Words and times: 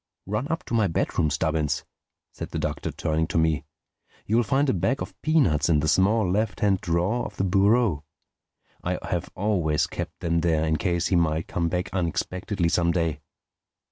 "Run 0.25 0.47
up 0.47 0.63
to 0.63 0.73
my 0.73 0.87
bedroom, 0.87 1.29
Stubbins," 1.29 1.85
said 2.31 2.49
the 2.49 2.57
Doctor, 2.57 2.91
turning 2.91 3.27
to 3.27 3.37
me. 3.37 3.65
"You'll 4.25 4.41
find 4.41 4.67
a 4.67 4.73
bag 4.73 4.99
of 4.99 5.13
peanuts 5.21 5.69
in 5.69 5.79
the 5.79 5.87
small 5.87 6.27
left 6.27 6.61
hand 6.61 6.81
drawer 6.81 7.23
of 7.23 7.37
the 7.37 7.43
bureau. 7.43 8.03
I 8.83 8.97
have 9.03 9.29
always 9.35 9.85
kept 9.85 10.21
them 10.21 10.39
there 10.41 10.65
in 10.65 10.77
case 10.77 11.09
he 11.09 11.15
might 11.15 11.47
come 11.47 11.69
back 11.69 11.93
unexpectedly 11.93 12.67
some 12.67 12.91
day. 12.91 13.21